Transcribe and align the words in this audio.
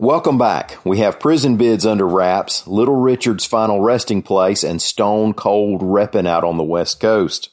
Welcome 0.00 0.38
back. 0.38 0.78
We 0.84 0.98
have 0.98 1.18
prison 1.18 1.56
bids 1.56 1.84
under 1.84 2.06
wraps, 2.06 2.68
Little 2.68 2.94
Richard's 2.94 3.44
final 3.44 3.80
resting 3.80 4.22
place, 4.22 4.62
and 4.62 4.80
Stone 4.80 5.34
Cold 5.34 5.80
repping 5.80 6.24
out 6.24 6.44
on 6.44 6.56
the 6.56 6.62
West 6.62 7.00
Coast. 7.00 7.48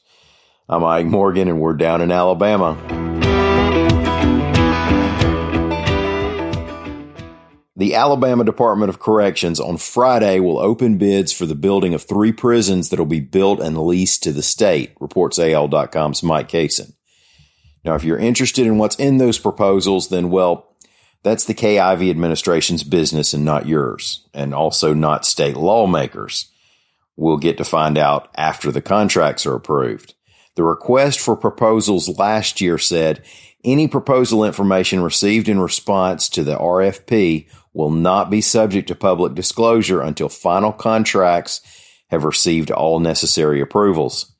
I'm 0.68 0.84
Ike 0.84 1.06
Morgan, 1.06 1.48
and 1.48 1.60
we're 1.60 1.74
down 1.74 2.00
in 2.00 2.12
Alabama. 2.12 2.76
The 7.74 7.96
Alabama 7.96 8.44
Department 8.44 8.90
of 8.90 9.00
Corrections 9.00 9.58
on 9.58 9.76
Friday 9.76 10.38
will 10.38 10.60
open 10.60 10.98
bids 10.98 11.32
for 11.32 11.46
the 11.46 11.56
building 11.56 11.94
of 11.94 12.04
three 12.04 12.30
prisons 12.30 12.90
that 12.90 13.00
will 13.00 13.06
be 13.06 13.18
built 13.18 13.58
and 13.58 13.76
leased 13.76 14.22
to 14.22 14.30
the 14.30 14.44
state, 14.44 14.94
reports 15.00 15.40
AL.com's 15.40 16.22
Mike 16.22 16.50
Cason. 16.50 16.92
Now, 17.84 17.96
if 17.96 18.04
you're 18.04 18.18
interested 18.18 18.66
in 18.66 18.78
what's 18.78 18.96
in 18.96 19.18
those 19.18 19.40
proposals, 19.40 20.10
then, 20.10 20.30
well, 20.30 20.75
that's 21.22 21.44
the 21.44 21.54
Kay 21.54 21.78
Ivey 21.78 22.10
administration's 22.10 22.82
business 22.82 23.34
and 23.34 23.44
not 23.44 23.66
yours, 23.66 24.26
and 24.32 24.54
also 24.54 24.94
not 24.94 25.26
state 25.26 25.56
lawmakers. 25.56 26.50
We'll 27.16 27.38
get 27.38 27.56
to 27.58 27.64
find 27.64 27.98
out 27.98 28.28
after 28.36 28.70
the 28.70 28.82
contracts 28.82 29.46
are 29.46 29.54
approved. 29.54 30.14
The 30.54 30.62
request 30.62 31.20
for 31.20 31.36
proposals 31.36 32.18
last 32.18 32.60
year 32.60 32.78
said 32.78 33.24
any 33.64 33.88
proposal 33.88 34.44
information 34.44 35.02
received 35.02 35.48
in 35.48 35.58
response 35.58 36.28
to 36.30 36.44
the 36.44 36.56
RFP 36.56 37.48
will 37.72 37.90
not 37.90 38.30
be 38.30 38.40
subject 38.40 38.88
to 38.88 38.94
public 38.94 39.34
disclosure 39.34 40.00
until 40.00 40.28
final 40.28 40.72
contracts 40.72 41.60
have 42.10 42.24
received 42.24 42.70
all 42.70 43.00
necessary 43.00 43.60
approvals, 43.60 44.32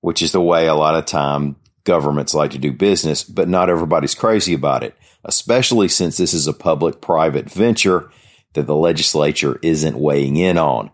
which 0.00 0.20
is 0.20 0.32
the 0.32 0.40
way 0.40 0.66
a 0.66 0.74
lot 0.74 0.96
of 0.96 1.06
time 1.06 1.56
governments 1.84 2.34
like 2.34 2.50
to 2.52 2.58
do 2.58 2.72
business, 2.72 3.24
but 3.24 3.48
not 3.48 3.70
everybody's 3.70 4.14
crazy 4.14 4.54
about 4.54 4.82
it, 4.82 4.96
especially 5.24 5.88
since 5.88 6.16
this 6.16 6.34
is 6.34 6.46
a 6.46 6.52
public 6.52 7.00
private 7.00 7.50
venture 7.50 8.10
that 8.54 8.66
the 8.66 8.76
legislature 8.76 9.58
isn't 9.62 9.98
weighing 9.98 10.36
in 10.36 10.58
on. 10.58 10.90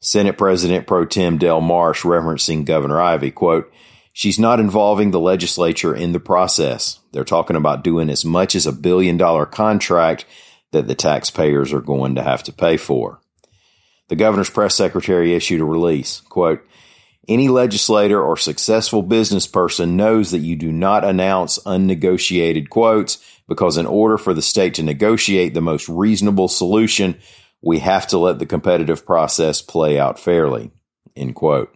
Senate 0.00 0.38
President 0.38 0.86
Pro 0.86 1.04
Tem 1.04 1.38
Del 1.38 1.60
Marsh 1.60 2.04
referencing 2.04 2.64
Governor 2.64 3.00
Ivey, 3.00 3.30
quote, 3.30 3.70
She's 4.12 4.38
not 4.38 4.58
involving 4.58 5.10
the 5.10 5.20
legislature 5.20 5.94
in 5.94 6.12
the 6.12 6.20
process. 6.20 6.98
They're 7.12 7.24
talking 7.24 7.56
about 7.56 7.84
doing 7.84 8.10
as 8.10 8.24
much 8.24 8.56
as 8.56 8.66
a 8.66 8.72
billion 8.72 9.16
dollar 9.16 9.46
contract 9.46 10.24
that 10.72 10.88
the 10.88 10.94
taxpayers 10.94 11.72
are 11.72 11.80
going 11.80 12.16
to 12.16 12.22
have 12.22 12.42
to 12.44 12.52
pay 12.52 12.76
for. 12.76 13.20
The 14.08 14.16
governor's 14.16 14.50
press 14.50 14.74
secretary 14.74 15.34
issued 15.34 15.60
a 15.60 15.64
release, 15.64 16.20
quote, 16.22 16.66
any 17.28 17.48
legislator 17.48 18.20
or 18.22 18.36
successful 18.36 19.02
business 19.02 19.46
person 19.46 19.96
knows 19.96 20.30
that 20.30 20.38
you 20.38 20.56
do 20.56 20.72
not 20.72 21.04
announce 21.04 21.58
unnegotiated 21.60 22.70
quotes 22.70 23.22
because 23.46 23.76
in 23.76 23.86
order 23.86 24.18
for 24.18 24.34
the 24.34 24.42
state 24.42 24.74
to 24.74 24.82
negotiate 24.82 25.54
the 25.54 25.60
most 25.60 25.88
reasonable 25.88 26.48
solution, 26.48 27.18
we 27.62 27.80
have 27.80 28.06
to 28.08 28.18
let 28.18 28.38
the 28.38 28.46
competitive 28.46 29.04
process 29.04 29.62
play 29.62 29.98
out 29.98 30.18
fairly. 30.18 30.70
End 31.16 31.34
quote. 31.34 31.74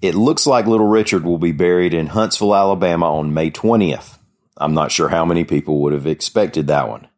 It 0.00 0.14
looks 0.14 0.46
like 0.46 0.66
Little 0.66 0.88
Richard 0.88 1.24
will 1.24 1.38
be 1.38 1.52
buried 1.52 1.94
in 1.94 2.08
Huntsville, 2.08 2.54
Alabama 2.54 3.14
on 3.14 3.32
May 3.32 3.50
20th. 3.50 4.18
I'm 4.56 4.74
not 4.74 4.90
sure 4.90 5.08
how 5.08 5.24
many 5.24 5.44
people 5.44 5.80
would 5.82 5.92
have 5.92 6.06
expected 6.06 6.66
that 6.66 6.88
one. 6.88 7.08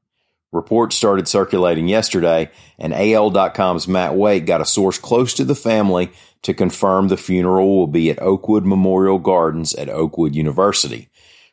Reports 0.54 0.94
started 0.94 1.26
circulating 1.26 1.88
yesterday, 1.88 2.48
and 2.78 2.94
AL.com's 2.94 3.88
Matt 3.88 4.14
Wake 4.14 4.46
got 4.46 4.60
a 4.60 4.64
source 4.64 4.98
close 4.98 5.34
to 5.34 5.44
the 5.44 5.56
family 5.56 6.12
to 6.42 6.54
confirm 6.54 7.08
the 7.08 7.16
funeral 7.16 7.76
will 7.76 7.88
be 7.88 8.08
at 8.08 8.22
Oakwood 8.22 8.64
Memorial 8.64 9.18
Gardens 9.18 9.74
at 9.74 9.88
Oakwood 9.88 10.36
University. 10.36 11.08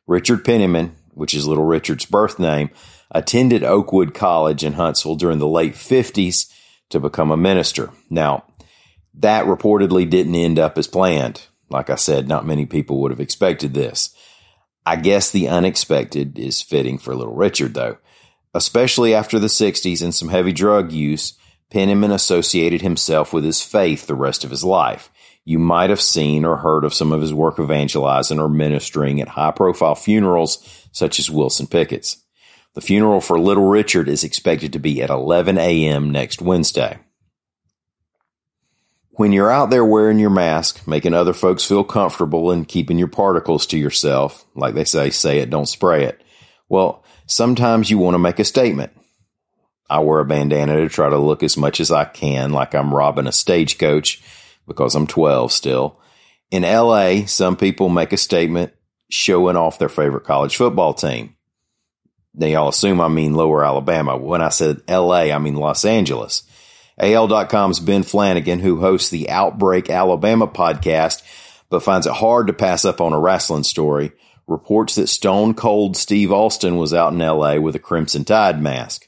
Richard 0.05 0.45
Penniman, 0.45 0.95
which 1.15 1.33
is 1.33 1.47
Little 1.47 1.63
Richard's 1.63 2.05
birth 2.05 2.37
name, 2.37 2.69
attended 3.09 3.63
Oakwood 3.63 4.13
College 4.13 4.63
in 4.63 4.73
Huntsville 4.73 5.15
during 5.15 5.39
the 5.39 5.47
late 5.47 5.73
50s 5.73 6.51
to 6.89 6.99
become 6.99 7.31
a 7.31 7.37
minister. 7.37 7.89
Now, 8.11 8.45
that 9.15 9.47
reportedly 9.47 10.07
didn't 10.07 10.35
end 10.35 10.59
up 10.59 10.77
as 10.77 10.85
planned. 10.85 11.47
Like 11.71 11.89
I 11.89 11.95
said, 11.95 12.27
not 12.27 12.45
many 12.45 12.67
people 12.67 13.01
would 13.01 13.09
have 13.09 13.19
expected 13.19 13.73
this. 13.73 14.15
I 14.85 14.95
guess 14.97 15.31
the 15.31 15.47
unexpected 15.47 16.37
is 16.37 16.61
fitting 16.61 16.99
for 16.99 17.15
Little 17.15 17.33
Richard, 17.33 17.73
though. 17.73 17.97
Especially 18.53 19.13
after 19.13 19.39
the 19.39 19.47
60s 19.47 20.01
and 20.01 20.13
some 20.13 20.29
heavy 20.29 20.51
drug 20.51 20.91
use, 20.91 21.33
Penniman 21.69 22.11
associated 22.11 22.81
himself 22.81 23.31
with 23.31 23.45
his 23.45 23.61
faith 23.61 24.05
the 24.05 24.15
rest 24.15 24.43
of 24.43 24.51
his 24.51 24.63
life. 24.63 25.09
You 25.45 25.57
might 25.57 25.89
have 25.89 26.01
seen 26.01 26.45
or 26.45 26.57
heard 26.57 26.83
of 26.83 26.93
some 26.93 27.11
of 27.11 27.21
his 27.21 27.33
work 27.33 27.59
evangelizing 27.59 28.39
or 28.39 28.49
ministering 28.49 29.21
at 29.21 29.29
high 29.29 29.51
profile 29.51 29.95
funerals 29.95 30.87
such 30.91 31.17
as 31.17 31.31
Wilson 31.31 31.67
Pickett's. 31.67 32.17
The 32.73 32.81
funeral 32.81 33.21
for 33.21 33.39
Little 33.39 33.67
Richard 33.67 34.07
is 34.07 34.23
expected 34.23 34.73
to 34.73 34.79
be 34.79 35.01
at 35.01 35.09
11 35.09 35.57
a.m. 35.57 36.11
next 36.11 36.41
Wednesday. 36.41 36.99
When 39.11 39.33
you're 39.33 39.51
out 39.51 39.69
there 39.69 39.83
wearing 39.83 40.19
your 40.19 40.29
mask, 40.29 40.87
making 40.87 41.13
other 41.13 41.33
folks 41.33 41.65
feel 41.65 41.83
comfortable 41.83 42.51
and 42.51 42.67
keeping 42.67 42.97
your 42.97 43.09
particles 43.09 43.65
to 43.67 43.77
yourself, 43.77 44.45
like 44.55 44.73
they 44.73 44.85
say, 44.85 45.09
say 45.09 45.39
it, 45.39 45.49
don't 45.49 45.67
spray 45.67 46.05
it. 46.05 46.21
Well, 46.71 47.03
sometimes 47.25 47.89
you 47.89 47.97
want 47.97 48.13
to 48.13 48.19
make 48.19 48.39
a 48.39 48.45
statement. 48.45 48.93
I 49.89 49.99
wear 49.99 50.21
a 50.21 50.25
bandana 50.25 50.77
to 50.77 50.87
try 50.87 51.09
to 51.09 51.17
look 51.17 51.43
as 51.43 51.57
much 51.57 51.81
as 51.81 51.91
I 51.91 52.05
can 52.05 52.53
like 52.53 52.73
I'm 52.73 52.95
robbing 52.95 53.27
a 53.27 53.33
stagecoach 53.33 54.23
because 54.65 54.95
I'm 54.95 55.05
12 55.05 55.51
still. 55.51 55.99
In 56.49 56.63
LA, 56.63 57.25
some 57.25 57.57
people 57.57 57.89
make 57.89 58.13
a 58.13 58.17
statement 58.17 58.71
showing 59.09 59.57
off 59.57 59.79
their 59.79 59.89
favorite 59.89 60.23
college 60.23 60.55
football 60.55 60.93
team. 60.93 61.35
Now, 62.33 62.47
y'all 62.47 62.69
assume 62.69 63.01
I 63.01 63.09
mean 63.09 63.33
lower 63.33 63.65
Alabama. 63.65 64.15
When 64.15 64.41
I 64.41 64.47
said 64.47 64.81
LA, 64.87 65.23
I 65.23 65.39
mean 65.39 65.55
Los 65.55 65.83
Angeles. 65.83 66.43
AL.com's 66.97 67.81
Ben 67.81 68.03
Flanagan, 68.03 68.59
who 68.59 68.79
hosts 68.79 69.09
the 69.09 69.29
Outbreak 69.29 69.89
Alabama 69.89 70.47
podcast, 70.47 71.21
but 71.69 71.83
finds 71.83 72.07
it 72.07 72.13
hard 72.13 72.47
to 72.47 72.53
pass 72.53 72.85
up 72.85 73.01
on 73.01 73.11
a 73.11 73.19
wrestling 73.19 73.63
story, 73.63 74.13
reports 74.51 74.95
that 74.95 75.07
Stone 75.07 75.55
Cold 75.55 75.97
Steve 75.97 76.31
Austin 76.31 76.77
was 76.77 76.93
out 76.93 77.13
in 77.13 77.19
LA 77.19 77.55
with 77.57 77.75
a 77.75 77.79
Crimson 77.79 78.25
Tide 78.25 78.61
mask. 78.61 79.07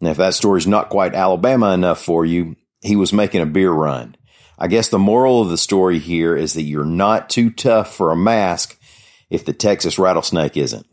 Now, 0.00 0.10
if 0.10 0.16
that 0.16 0.34
story's 0.34 0.66
not 0.66 0.88
quite 0.88 1.14
Alabama 1.14 1.72
enough 1.72 2.02
for 2.02 2.24
you, 2.24 2.56
he 2.80 2.96
was 2.96 3.12
making 3.12 3.42
a 3.42 3.46
beer 3.46 3.70
run. 3.70 4.16
I 4.58 4.66
guess 4.66 4.88
the 4.88 4.98
moral 4.98 5.42
of 5.42 5.50
the 5.50 5.58
story 5.58 5.98
here 5.98 6.34
is 6.34 6.54
that 6.54 6.62
you're 6.62 6.84
not 6.84 7.30
too 7.30 7.50
tough 7.50 7.94
for 7.94 8.10
a 8.10 8.16
mask 8.16 8.78
if 9.28 9.44
the 9.44 9.52
Texas 9.52 9.98
rattlesnake 9.98 10.56
isn't. 10.56 10.86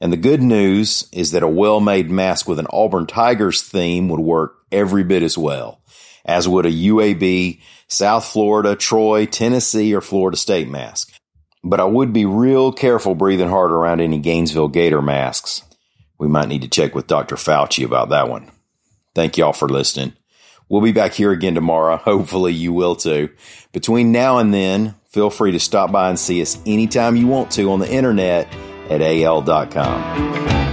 And 0.00 0.12
the 0.12 0.16
good 0.16 0.42
news 0.42 1.08
is 1.12 1.30
that 1.32 1.42
a 1.42 1.48
well 1.48 1.80
made 1.80 2.10
mask 2.10 2.48
with 2.48 2.58
an 2.58 2.66
Auburn 2.70 3.06
Tigers 3.06 3.62
theme 3.62 4.08
would 4.08 4.20
work 4.20 4.58
every 4.70 5.04
bit 5.04 5.22
as 5.22 5.38
well, 5.38 5.80
as 6.24 6.48
would 6.48 6.66
a 6.66 6.70
UAB, 6.70 7.60
South 7.88 8.26
Florida, 8.26 8.76
Troy, 8.76 9.26
Tennessee, 9.26 9.94
or 9.94 10.00
Florida 10.00 10.36
State 10.36 10.68
mask. 10.68 11.12
But 11.68 11.80
I 11.80 11.84
would 11.84 12.12
be 12.12 12.24
real 12.24 12.70
careful 12.72 13.16
breathing 13.16 13.48
hard 13.48 13.72
around 13.72 14.00
any 14.00 14.20
Gainesville 14.20 14.68
Gator 14.68 15.02
masks. 15.02 15.62
We 16.16 16.28
might 16.28 16.48
need 16.48 16.62
to 16.62 16.68
check 16.68 16.94
with 16.94 17.08
Dr. 17.08 17.34
Fauci 17.34 17.84
about 17.84 18.10
that 18.10 18.28
one. 18.28 18.52
Thank 19.16 19.36
y'all 19.36 19.52
for 19.52 19.68
listening. 19.68 20.12
We'll 20.68 20.80
be 20.80 20.92
back 20.92 21.12
here 21.12 21.32
again 21.32 21.56
tomorrow. 21.56 21.96
Hopefully 22.04 22.52
you 22.52 22.72
will 22.72 22.94
too. 22.94 23.30
Between 23.72 24.12
now 24.12 24.38
and 24.38 24.54
then, 24.54 24.94
feel 25.08 25.28
free 25.28 25.50
to 25.52 25.60
stop 25.60 25.90
by 25.90 26.08
and 26.08 26.18
see 26.18 26.40
us 26.40 26.56
anytime 26.66 27.16
you 27.16 27.26
want 27.26 27.50
to 27.52 27.72
on 27.72 27.80
the 27.80 27.92
internet 27.92 28.46
at 28.88 29.02
al.com. 29.02 30.65